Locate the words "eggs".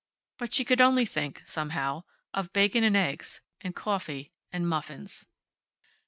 2.97-3.41